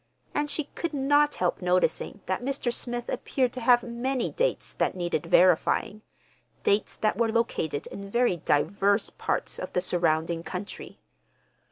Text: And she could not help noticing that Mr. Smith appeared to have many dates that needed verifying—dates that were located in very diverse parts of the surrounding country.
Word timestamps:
And 0.33 0.49
she 0.49 0.63
could 0.73 0.95
not 0.95 1.35
help 1.35 1.61
noticing 1.61 2.21
that 2.25 2.41
Mr. 2.41 2.73
Smith 2.73 3.07
appeared 3.07 3.53
to 3.53 3.61
have 3.61 3.83
many 3.83 4.31
dates 4.31 4.73
that 4.73 4.95
needed 4.95 5.27
verifying—dates 5.27 6.97
that 6.97 7.17
were 7.19 7.31
located 7.31 7.85
in 7.85 8.09
very 8.09 8.37
diverse 8.37 9.11
parts 9.11 9.59
of 9.59 9.73
the 9.73 9.81
surrounding 9.81 10.41
country. 10.41 10.97